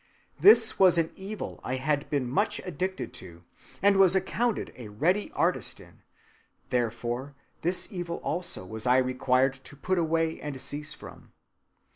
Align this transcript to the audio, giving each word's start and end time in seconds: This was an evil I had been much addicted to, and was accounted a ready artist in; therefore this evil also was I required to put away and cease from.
This 0.39 0.79
was 0.79 0.97
an 0.97 1.11
evil 1.15 1.59
I 1.63 1.75
had 1.75 2.09
been 2.09 2.27
much 2.27 2.57
addicted 2.65 3.13
to, 3.21 3.43
and 3.83 3.97
was 3.97 4.15
accounted 4.15 4.73
a 4.75 4.87
ready 4.87 5.31
artist 5.35 5.79
in; 5.79 6.01
therefore 6.71 7.35
this 7.61 7.87
evil 7.91 8.17
also 8.23 8.65
was 8.65 8.87
I 8.87 8.97
required 8.97 9.53
to 9.63 9.75
put 9.75 9.99
away 9.99 10.41
and 10.41 10.59
cease 10.59 10.95
from. 10.95 11.33